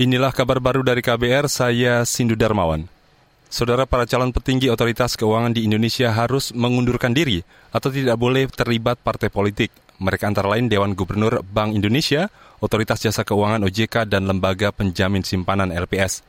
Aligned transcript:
Inilah 0.00 0.32
kabar 0.32 0.64
baru 0.64 0.80
dari 0.80 1.04
KBR, 1.04 1.44
saya 1.44 2.08
Sindu 2.08 2.32
Darmawan. 2.32 2.88
Saudara 3.52 3.84
para 3.84 4.08
calon 4.08 4.32
petinggi 4.32 4.72
otoritas 4.72 5.12
keuangan 5.12 5.52
di 5.52 5.68
Indonesia 5.68 6.08
harus 6.08 6.56
mengundurkan 6.56 7.12
diri 7.12 7.44
atau 7.68 7.92
tidak 7.92 8.16
boleh 8.16 8.48
terlibat 8.48 8.96
partai 8.96 9.28
politik. 9.28 9.68
Mereka 10.00 10.24
antara 10.24 10.48
lain 10.56 10.72
Dewan 10.72 10.96
Gubernur 10.96 11.44
Bank 11.44 11.76
Indonesia, 11.76 12.32
Otoritas 12.64 13.04
Jasa 13.04 13.28
Keuangan 13.28 13.60
OJK, 13.60 14.08
dan 14.08 14.24
Lembaga 14.24 14.72
Penjamin 14.72 15.20
Simpanan 15.20 15.68
LPS. 15.68 16.24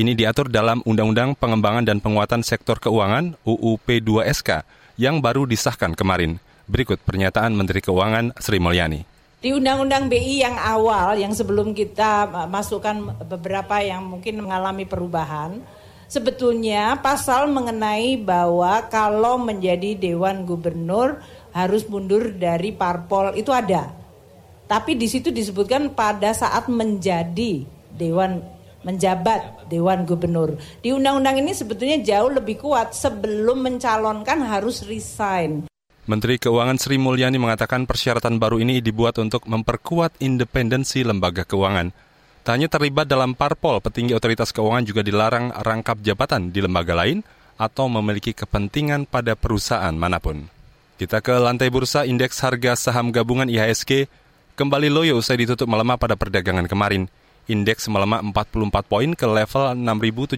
Ini 0.00 0.16
diatur 0.16 0.48
dalam 0.48 0.80
Undang-Undang 0.88 1.36
Pengembangan 1.36 1.84
dan 1.84 2.00
Penguatan 2.00 2.40
Sektor 2.40 2.80
Keuangan 2.80 3.36
UU 3.44 3.84
P2SK 3.84 4.64
yang 4.96 5.20
baru 5.20 5.44
disahkan 5.44 5.92
kemarin. 5.92 6.40
Berikut 6.64 6.96
pernyataan 7.04 7.52
Menteri 7.52 7.84
Keuangan 7.84 8.32
Sri 8.40 8.56
Mulyani. 8.56 9.09
Di 9.40 9.56
Undang-Undang 9.56 10.12
BI 10.12 10.44
yang 10.44 10.52
awal, 10.60 11.16
yang 11.16 11.32
sebelum 11.32 11.72
kita 11.72 12.28
masukkan 12.52 13.16
beberapa 13.24 13.80
yang 13.80 14.04
mungkin 14.04 14.44
mengalami 14.44 14.84
perubahan, 14.84 15.64
sebetulnya 16.12 17.00
pasal 17.00 17.48
mengenai 17.48 18.20
bahwa 18.20 18.84
kalau 18.92 19.40
menjadi 19.40 19.96
Dewan 19.96 20.44
Gubernur 20.44 21.24
harus 21.56 21.88
mundur 21.88 22.36
dari 22.36 22.68
parpol 22.76 23.32
itu 23.32 23.48
ada. 23.48 23.88
Tapi 24.68 24.92
di 25.00 25.08
situ 25.08 25.32
disebutkan 25.32 25.96
pada 25.96 26.36
saat 26.36 26.68
menjadi 26.68 27.64
Dewan 27.96 28.44
menjabat 28.84 29.72
Dewan 29.72 30.04
Gubernur. 30.04 30.60
Di 30.84 30.92
undang-undang 30.92 31.40
ini 31.40 31.56
sebetulnya 31.56 31.96
jauh 32.04 32.28
lebih 32.28 32.60
kuat 32.60 32.92
sebelum 32.92 33.64
mencalonkan 33.64 34.44
harus 34.44 34.84
resign. 34.84 35.69
Menteri 36.10 36.42
Keuangan 36.42 36.74
Sri 36.74 36.98
Mulyani 36.98 37.38
mengatakan 37.38 37.86
persyaratan 37.86 38.42
baru 38.42 38.58
ini 38.58 38.82
dibuat 38.82 39.22
untuk 39.22 39.46
memperkuat 39.46 40.18
independensi 40.18 41.06
lembaga 41.06 41.46
keuangan. 41.46 41.94
Tak 42.42 42.50
hanya 42.50 42.66
terlibat 42.66 43.06
dalam 43.06 43.38
parpol, 43.38 43.78
petinggi 43.78 44.18
otoritas 44.18 44.50
keuangan 44.50 44.82
juga 44.82 45.06
dilarang 45.06 45.54
rangkap 45.54 46.02
jabatan 46.02 46.50
di 46.50 46.66
lembaga 46.66 46.98
lain 46.98 47.22
atau 47.54 47.86
memiliki 47.86 48.34
kepentingan 48.34 49.06
pada 49.06 49.38
perusahaan 49.38 49.94
mana 49.94 50.18
pun. 50.18 50.50
Kita 50.98 51.22
ke 51.22 51.30
lantai 51.30 51.70
bursa 51.70 52.02
indeks 52.02 52.42
harga 52.42 52.74
saham 52.74 53.14
gabungan 53.14 53.46
IHSG 53.46 54.10
kembali 54.58 54.90
loyo 54.90 55.14
usai 55.14 55.38
ditutup 55.38 55.70
melemah 55.70 55.94
pada 55.94 56.18
perdagangan 56.18 56.66
kemarin. 56.66 57.06
Indeks 57.46 57.86
melemah 57.86 58.18
44 58.34 58.82
poin 58.82 59.14
ke 59.14 59.30
level 59.30 59.78
6.707 59.78 60.34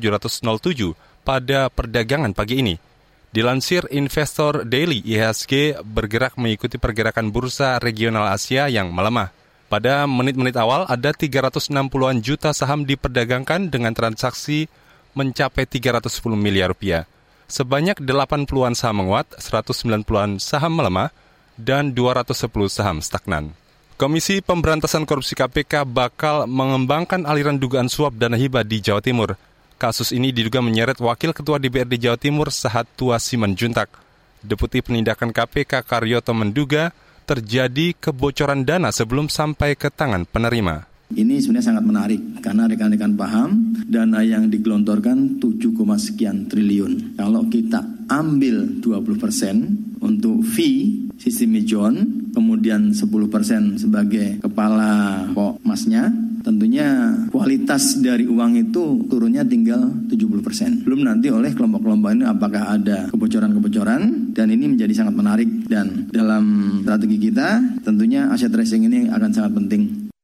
pada 1.25 1.73
perdagangan 1.73 2.37
pagi 2.37 2.61
ini. 2.61 2.92
Dilansir 3.33 3.89
Investor 3.89 4.69
Daily, 4.69 5.01
IHSG 5.09 5.81
bergerak 5.89 6.37
mengikuti 6.37 6.77
pergerakan 6.77 7.33
bursa 7.33 7.81
regional 7.81 8.29
Asia 8.29 8.69
yang 8.69 8.93
melemah. 8.93 9.33
Pada 9.73 10.05
menit-menit 10.05 10.53
awal, 10.61 10.85
ada 10.85 11.17
360-an 11.17 12.21
juta 12.21 12.53
saham 12.53 12.85
diperdagangkan 12.85 13.73
dengan 13.73 13.97
transaksi 13.97 14.69
mencapai 15.17 15.65
310 15.65 16.13
miliar 16.37 16.77
rupiah. 16.77 17.09
Sebanyak 17.49 18.05
80-an 18.05 18.77
saham 18.77 19.01
menguat, 19.01 19.33
190-an 19.41 20.37
saham 20.37 20.77
melemah, 20.77 21.09
dan 21.57 21.97
210 21.97 22.37
saham 22.69 23.01
stagnan. 23.01 23.57
Komisi 23.97 24.45
Pemberantasan 24.45 25.09
Korupsi 25.09 25.33
KPK 25.33 25.89
bakal 25.89 26.45
mengembangkan 26.45 27.25
aliran 27.25 27.57
dugaan 27.57 27.89
suap 27.89 28.13
dana 28.13 28.37
hibah 28.37 28.61
di 28.61 28.85
Jawa 28.85 29.01
Timur. 29.01 29.41
Kasus 29.83 30.15
ini 30.15 30.31
diduga 30.31 30.63
menyeret 30.63 31.03
Wakil 31.03 31.35
Ketua 31.35 31.59
DPRD 31.59 31.99
Jawa 31.99 32.15
Timur 32.15 32.55
Sahat 32.55 32.87
Tua 32.95 33.19
Simanjuntak. 33.19 33.91
Deputi 34.39 34.79
Penindakan 34.79 35.35
KPK 35.35 35.83
Karyoto 35.83 36.31
menduga 36.31 36.95
terjadi 37.27 37.91
kebocoran 37.99 38.63
dana 38.63 38.95
sebelum 38.95 39.27
sampai 39.27 39.75
ke 39.75 39.91
tangan 39.91 40.23
penerima. 40.23 40.87
Ini 41.11 41.43
sebenarnya 41.43 41.75
sangat 41.75 41.83
menarik 41.83 42.23
karena 42.39 42.71
rekan-rekan 42.71 43.19
paham 43.19 43.75
dana 43.91 44.23
yang 44.23 44.47
digelontorkan 44.55 45.43
7, 45.43 45.75
sekian 45.99 46.47
triliun. 46.47 47.19
Kalau 47.19 47.51
kita 47.51 47.83
ambil 48.07 48.79
20 48.79 49.19
persen 49.19 49.83
untuk 49.99 50.47
fee 50.47 51.11
sistem 51.19 51.59
John, 51.67 52.22
kemudian 52.33 52.97
10 52.97 53.09
persen 53.29 53.77
sebagai 53.79 54.41
kepala 54.43 55.25
pok 55.37 55.61
masnya, 55.63 56.11
tentunya 56.43 57.15
kualitas 57.31 58.01
dari 58.03 58.27
uang 58.27 58.59
itu 58.59 59.07
turunnya 59.07 59.47
tinggal 59.47 59.93
70 60.11 60.43
persen. 60.43 60.71
Belum 60.83 61.07
nanti 61.07 61.31
oleh 61.31 61.55
kelompok-kelompok 61.55 62.11
ini 62.19 62.25
apakah 62.27 62.77
ada 62.77 63.09
kebocoran-kebocoran 63.15 64.35
dan 64.35 64.51
ini 64.51 64.73
menjadi 64.73 65.05
sangat 65.05 65.15
menarik 65.15 65.49
dan 65.71 66.11
dalam 66.11 66.45
strategi 66.83 67.31
kita 67.31 67.81
tentunya 67.87 68.29
aset 68.33 68.51
tracing 68.51 68.89
ini 68.91 69.09
akan 69.13 69.31
sangat 69.31 69.53
penting. 69.55 69.83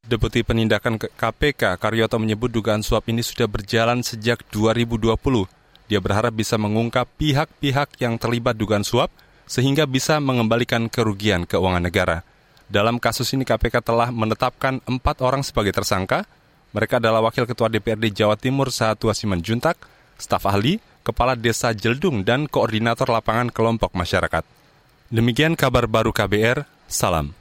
Deputi 0.08 0.40
Penindakan 0.40 0.96
KPK 0.96 1.76
Karyoto 1.76 2.16
menyebut 2.16 2.48
dugaan 2.48 2.80
suap 2.80 3.12
ini 3.12 3.20
sudah 3.20 3.44
berjalan 3.44 4.00
sejak 4.00 4.40
2020. 4.48 5.12
Dia 5.88 6.00
berharap 6.00 6.32
bisa 6.32 6.56
mengungkap 6.56 7.04
pihak-pihak 7.20 8.00
yang 8.00 8.16
terlibat 8.16 8.56
dugaan 8.56 8.84
suap 8.84 9.12
sehingga 9.48 9.88
bisa 9.88 10.20
mengembalikan 10.20 10.86
kerugian 10.86 11.48
keuangan 11.48 11.82
negara. 11.82 12.20
Dalam 12.68 13.00
kasus 13.00 13.32
ini 13.32 13.48
KPK 13.48 13.80
telah 13.80 14.12
menetapkan 14.12 14.84
empat 14.84 15.24
orang 15.24 15.40
sebagai 15.40 15.72
tersangka. 15.72 16.28
Mereka 16.76 17.00
adalah 17.00 17.24
Wakil 17.24 17.48
Ketua 17.48 17.72
DPRD 17.72 18.12
Jawa 18.12 18.36
Timur 18.36 18.68
Satu 18.68 19.08
Asiman 19.08 19.40
Juntak, 19.40 19.80
staf 20.20 20.44
ahli, 20.44 20.76
Kepala 21.00 21.32
Desa 21.32 21.72
Jeldung, 21.72 22.28
dan 22.28 22.44
Koordinator 22.44 23.08
Lapangan 23.08 23.48
Kelompok 23.48 23.96
Masyarakat. 23.96 24.44
Demikian 25.08 25.56
kabar 25.56 25.88
baru 25.88 26.12
KBR, 26.12 26.68
salam. 26.84 27.38